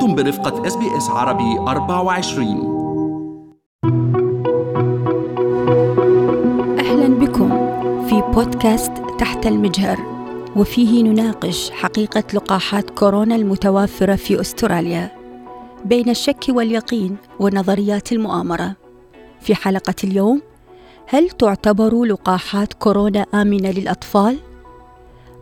[0.00, 2.46] أنتم برفقة SBS عربي 24
[6.78, 7.48] أهلا بكم
[8.08, 9.98] في بودكاست تحت المجهر
[10.56, 15.10] وفيه نناقش حقيقة لقاحات كورونا المتوافرة في أستراليا
[15.84, 18.76] بين الشك واليقين ونظريات المؤامرة
[19.40, 20.42] في حلقة اليوم
[21.06, 24.38] هل تعتبر لقاحات كورونا آمنة للأطفال؟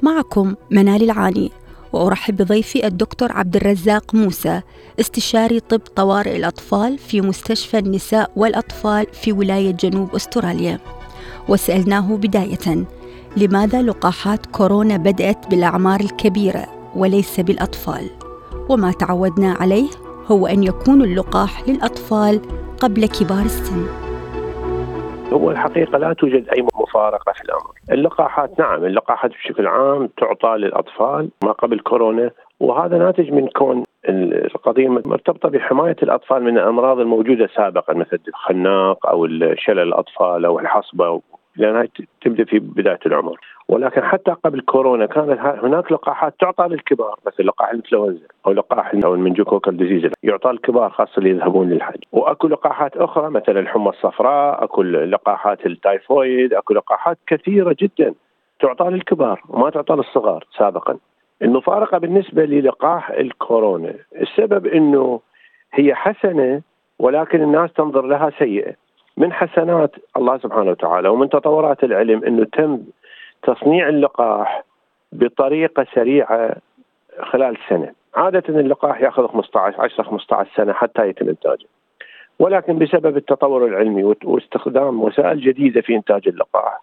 [0.03, 1.51] معكم منال العاني
[1.93, 4.61] وأرحب بضيفي الدكتور عبد الرزاق موسى
[5.01, 10.79] استشاري طب طوارئ الأطفال في مستشفى النساء والأطفال في ولاية جنوب أستراليا.
[11.49, 12.85] وسألناه بداية
[13.37, 18.11] لماذا لقاحات كورونا بدأت بالأعمار الكبيرة وليس بالأطفال؟
[18.69, 19.89] وما تعودنا عليه
[20.27, 22.41] هو أن يكون اللقاح للأطفال
[22.81, 24.08] قبل كبار السن.
[25.33, 27.71] هو الحقيقة لا توجد أي مفارقة في الأمر.
[27.93, 34.89] اللقاحات نعم اللقاحات بشكل عام تعطى للأطفال ما قبل كورونا وهذا ناتج من كون القضية
[34.89, 41.21] مرتبطة بحماية الأطفال من الأمراض الموجودة سابقا مثل الخناق أو شلل الأطفال أو الحصبة
[41.59, 41.89] لأنها
[42.23, 43.41] تبدأ في بداية العمر.
[43.69, 49.15] ولكن حتى قبل كورونا كانت هناك لقاحات تعطى للكبار مثل لقاح الإنفلونزا أو لقاح أو
[49.15, 52.03] ال meningococcal disease يعطى الكبار خاصة اللي يذهبون للحج.
[52.13, 58.15] وأكو لقاحات أخرى مثل الحمى الصفراء أكو لقاحات التايفويد أكو لقاحات كثيرة جدا
[58.61, 60.99] تعطى للكبار وما تعطى للصغار سابقا.
[61.43, 63.95] المفارقه بالنسبة للقاح الكورونا.
[64.21, 65.21] السبب إنه
[65.73, 66.63] هي حسنة
[66.99, 68.75] ولكن الناس تنظر لها سيئة.
[69.19, 72.81] من حسنات الله سبحانه وتعالى ومن تطورات العلم إنه تم
[73.43, 74.65] تصنيع اللقاح
[75.13, 76.57] بطريقة سريعة
[77.21, 81.67] خلال سنة، عادة اللقاح يأخذ 15 10 15 سنة حتى يتم إنتاجه.
[82.39, 86.81] ولكن بسبب التطور العلمي واستخدام وسائل جديدة في إنتاج اللقاح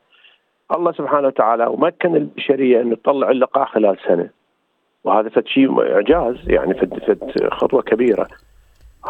[0.75, 4.29] الله سبحانه وتعالى ومكن البشرية إنه تطلع اللقاح خلال سنة.
[5.03, 8.27] وهذا فد شيء إعجاز يعني فد, خطوة كبيرة.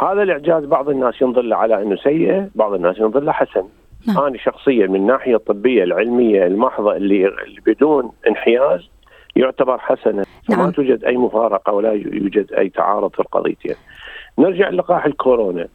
[0.02, 3.64] هذا الإعجاز بعض الناس ينظر له على إنه سيء، بعض الناس ينظر له حسن.
[4.08, 4.26] نعم.
[4.26, 7.32] أنا شخصيا من الناحية الطبية العلمية المحضة اللي,
[7.66, 8.90] بدون انحياز
[9.36, 10.60] يعتبر حسنه نعم.
[10.60, 13.76] ما توجد أي مفارقة ولا يوجد أي تعارض في القضيتين.
[14.40, 15.68] نرجع لقاح الكورونا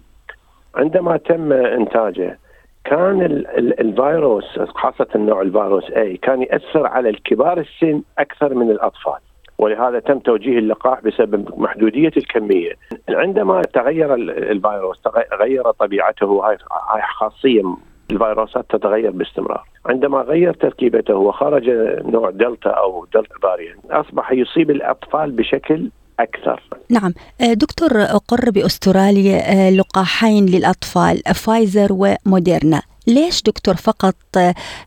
[0.75, 2.39] عندما تم إنتاجه
[2.85, 8.71] كان ال ال الفيروس خاصة نوع الفيروس اي كان يأثر على الكبار السن أكثر من
[8.71, 9.19] الأطفال.
[9.61, 12.73] ولهذا تم توجيه اللقاح بسبب محدودية الكمية.
[13.09, 14.15] عندما تغير
[14.55, 15.01] الفيروس
[15.31, 16.43] تغير طبيعته
[16.91, 17.63] هاي خاصية
[18.11, 19.65] الفيروسات تتغير باستمرار.
[19.87, 21.71] عندما غير تركيبته وخرج
[22.05, 25.91] نوع دلتا أو Delta variant أصبح يصيب الأطفال بشكل
[26.21, 26.63] أكثر.
[26.91, 27.13] نعم.
[27.41, 32.83] دكتور أقر بأستراليا لقاحين للأطفال فايزر وموديرنا.
[33.15, 34.17] ليش دكتور فقط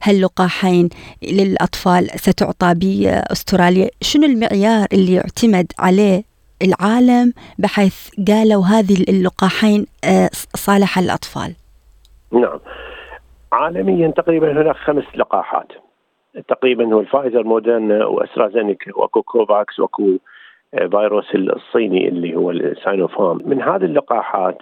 [0.03, 0.89] هاللقاحين
[1.23, 6.23] للأطفال ستعطى بأستراليا؟ شنو المعيار اللي يعتمد عليه
[6.61, 9.85] العالم بحيث قالوا هذه اللقاحين
[10.55, 11.53] صالحة للأطفال
[12.31, 12.59] نعم.
[13.51, 15.67] عالميا تقريبا هناك خمس لقاحات.
[16.47, 20.17] تقريبا هو الفايزر مودرنا وأسترازينيكا وأكو كوفاكس وأكو
[20.91, 24.57] فيروس الصيني اللي هو الساينوفارم من هذه اللقاحات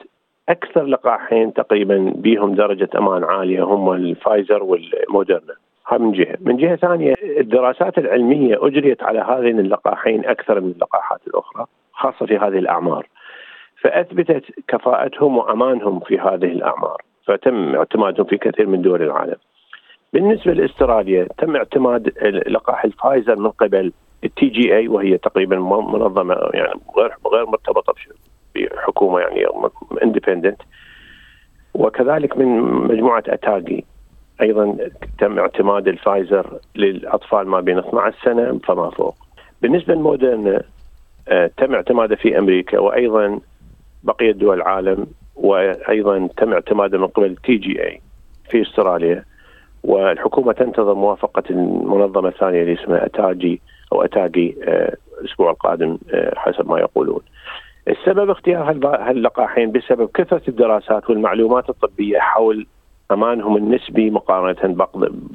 [0.50, 5.53] أكثر لقاحين تقريبا بهم درجة أمان عالية هم الفايزر والمودرنا
[5.88, 11.19] هذا من جهة، من جهة ثانية الدراسات العلمية أجريت على هذين اللقاحين أكثر من اللقاحات
[11.28, 13.07] الأخرى خاصة في هذه الأعمار.
[13.81, 17.02] فأثبتت كفاءتهم وأمانهم في هذه الأعمار.
[17.28, 19.38] فتم اعتمادهم في كثير من دول العالم.
[20.13, 22.13] بالنسبة لأستراليا تم اعتماد
[22.47, 23.91] لقاح الفايزر من قبل
[24.24, 27.94] ال TGA وهي تقريبا منظمة يعني غير غير مرتبطة
[28.56, 29.45] بحكومة يعني
[30.03, 30.62] independent
[31.73, 33.85] وكذلك من مجموعة ATAGI
[34.41, 34.78] أيضا
[35.19, 39.16] تم اعتماد الفايزر للأطفال ما بين 12 سنة فما فوق.
[39.61, 40.63] بالنسبة لمودرنا
[41.28, 43.40] آه، تم اعتماده في أمريكا وأيضا
[44.03, 48.02] بقية دول العالم وأيضا تم اعتماده من قبل TGA
[48.50, 49.23] في أستراليا
[49.84, 53.62] والحكومة تنتظر موافقة المنظمة الثانية اللي اسمها ATAGI
[53.94, 57.22] أو اتاجي آه، الأسبوع القادم آه، حسب ما يقولون.
[57.87, 62.67] السبب اختيار هاللقاحين بسبب كثرة الدراسات والمعلومات الطبية حول
[63.11, 64.87] أمانهم النسبي مقارنة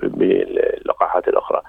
[0.02, 1.60] باللقاحات الأخرى.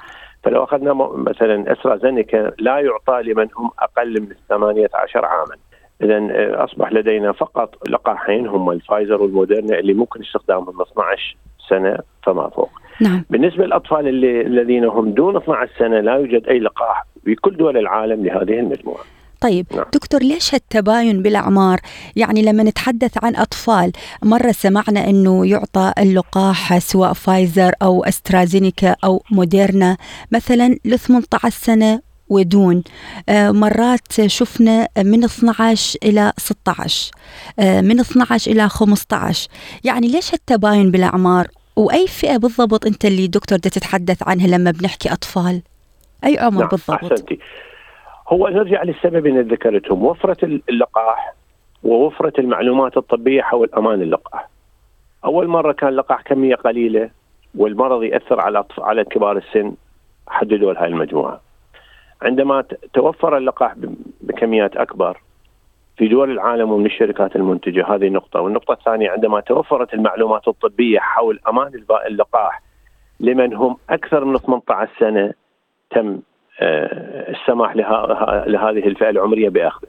[0.44, 5.56] فلو أخذنا مثلا أسترازينيكا لا يعطى لمن هم أقل من 18 عاما.
[6.01, 11.38] اذا آه، أصبح لدينا فقط لقاحين هم الفايزر والموديرنا اللي ممكن استخدامهم من 12
[11.69, 12.69] سنة فما فوق.
[13.01, 13.24] نعم.
[13.29, 17.77] بالنسبة للأطفال اللي الذين هم دون 12 سنة لا يوجد أي لقاح في كل دول
[17.77, 19.03] العالم لهذه المجموعه.
[19.42, 19.86] طيب نعم.
[19.94, 21.80] دكتور ليش هالتباين بالأعمار؟
[22.16, 23.92] يعني لما نتحدث عن أطفال
[24.24, 29.98] مرة سمعنا إنه يعطى اللقاح سواء فايزر أو أسترازينيكا أو موديرنا
[30.31, 32.84] مثلا ل 18 سنة ودون.
[33.30, 37.12] آه، مرات شفنا من 12 إلى 16
[37.60, 39.50] آه، من 12 إلى 15
[39.84, 45.62] يعني ليش هالتباين بالأعمار؟ وأي فئة بالضبط أنت اللي دكتور تتحدث عنها لما بنحكي أطفال؟
[46.25, 47.39] أي عمر نعم بالضبط؟ أحسنتي.
[48.29, 51.33] هو نرجع للسبب اللي ذكرتهم وفرة اللقاح
[51.83, 54.50] ووفرة المعلومات الطبية حول أمان اللقاح.
[55.25, 57.09] أول مرة كان لقاح كمية قليلة
[57.56, 59.74] والمرض يأثر على على كبار السن
[60.27, 61.41] حددوا لهذه المجموعة.
[62.21, 62.63] عندما
[62.94, 63.75] توفر اللقاح
[64.21, 65.21] بكميات أكبر
[65.97, 68.41] في دول العالم ومن الشركات المنتجة هذه نقطة.
[68.41, 71.71] والنقطة الثانية عندما توفرت المعلومات الطبية حول أمان
[72.07, 72.62] اللقاح
[73.19, 75.33] لمن هم أكثر من 18 سنة
[75.91, 76.19] تم
[76.62, 77.75] السماح
[78.48, 79.88] لهذه الفئة العمرية بأخذه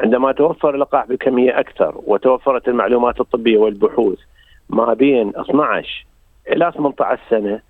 [0.00, 4.18] عندما توفر اللقاح بكمية أكثر وتوفرت المعلومات الطبية والبحوث
[4.70, 6.06] ما بين 12
[6.48, 7.60] إلى 18 سنة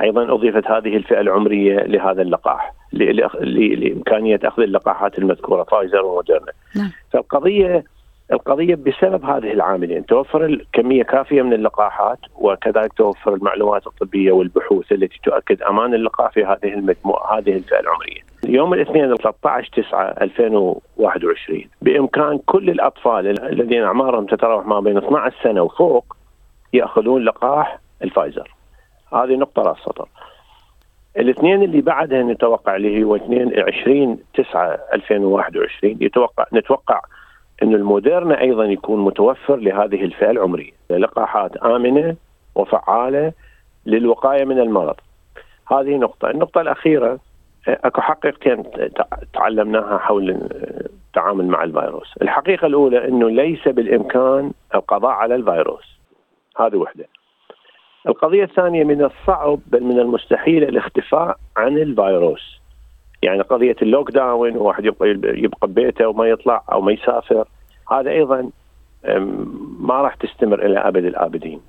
[0.00, 6.90] أيضا أضيفت هذه الفئة العمرية لهذا اللقاح لإمكانية أخذ اللقاحات المذكورة فايزر وموديرنا نعم.
[7.12, 7.84] فالقضية
[8.32, 10.06] القضية بسبب هذه العاملين.
[10.06, 16.44] توفر كمية كافية من اللقاحات وكذلك توفر المعلومات الطبية والبحوث التي تؤكد أمان اللقاح في
[16.44, 18.20] هذه المجموعة هذه الفئة العمرية.
[18.44, 25.62] يوم الاثنين 13 9 2021 بإمكان كل الأطفال الذين أعمارهم تتراوح ما بين 12 سنة
[25.62, 26.16] وفوق
[26.72, 28.54] يأخذون لقاح الفايزر.
[29.12, 30.08] هذه نقطة راس سطر
[31.16, 37.00] الاثنين اللي بعدها نتوقع اللي هو 22 9 2021 يتوقع نتوقع
[37.62, 42.16] أن الموديرنا أيضا يكون متوفر لهذه الفئة العمرية لقاحات آمنة
[42.54, 43.32] وفعالة
[43.86, 44.96] للوقاية من المرض
[45.70, 47.18] هذه نقطة النقطة الأخيرة
[47.68, 48.64] أكو حقيقتين
[49.34, 55.98] تعلمناها حول التعامل مع الفيروس، الحقيقة الأولى إنه ليس بالإمكان القضاء على الفيروس.
[56.58, 57.04] هذه وحدة.
[58.08, 62.61] القضية الثانية من الصعب بل من المستحيل الاختفاء عن الفيروس.
[63.22, 67.44] يعني قضية ال lockdown وواحد يبقى ببيته وما يطلع أو ما يسافر.
[67.92, 68.50] هذا أيضا
[69.80, 71.60] ما راح تستمر إلى أبد الآبدين.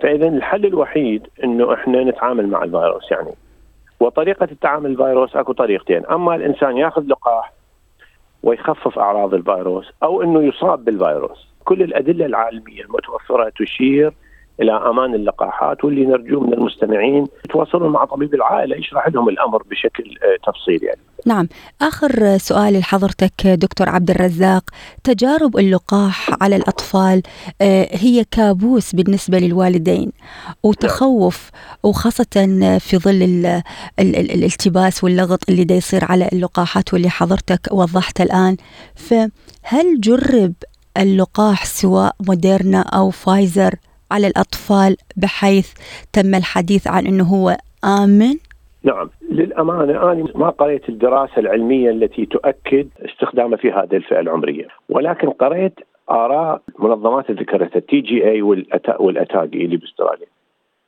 [0.00, 3.30] فاذا الحل الوحيد إنه إحنا نتعامل مع الفيروس يعني.
[4.00, 7.52] وطريقة التعامل الفيروس أكو طريقتين، أما الإنسان يأخذ لقاح
[8.42, 14.12] ويخفف أعراض الفيروس أو إنه يصاب بالفيروس، كل الأدلة العالمية المتوفرة تشير
[14.60, 20.04] إلى أمان اللقاحات واللي نرجوه من المستمعين يتواصلون مع طبيب العائلة يشرح لهم الأمر بشكل
[20.04, 21.00] آه، تفصيلي يعني.
[21.26, 21.48] نعم.
[21.82, 24.64] آخر سؤال لحضرتك دكتور عبد الرزاق
[25.04, 27.22] تجارب اللقاح على الأطفال
[27.62, 30.12] آه، هي كابوس بالنسبة للوالدين
[30.62, 31.50] وتخوف
[31.82, 32.46] وخاصة
[32.80, 33.22] في ظل
[33.98, 38.56] الالتباس واللغط اللي دا يصير على اللقاحات واللي حضرتك وضحت الآن.
[38.94, 40.52] فهل جرب
[40.96, 43.74] اللقاح سواء موديرنا أو فايزر؟
[44.10, 45.74] على الأطفال بحيث
[46.12, 48.34] تم الحديث عن أنه هو آمن؟
[48.84, 55.30] نعم للأمانة أنا ما قريت الدراسة العلمية التي تؤكد استخدامه في هذه الفئة العمرية ولكن
[55.30, 55.74] قريت
[56.10, 60.26] آراء منظمات ذكرتها ال TGA وال ATAGI اللي باستراليا.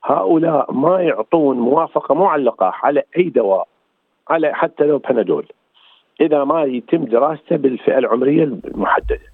[0.04, 3.68] هؤلاء ما يعطون موافقة معلقة على أي دواء
[4.28, 5.46] على حتى لو بنادول
[6.20, 9.31] إذا ما يتم دراسته بالفئة العمرية المحددة.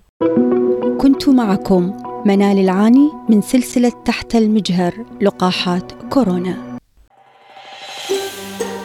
[0.99, 6.79] كنت معكم منال العاني من سلسلة تحت المجهر لقاحات كورونا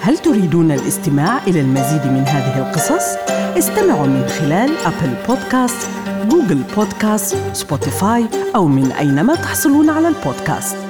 [0.02, 3.18] هل تريدون الاستماع إلى المزيد من هذه القصص؟
[3.58, 5.90] استمعوا من خلال Apple Podcast،
[6.30, 8.26] Google Podcast، Spotify
[8.56, 10.83] أو من أينما تحصلون على البودكاست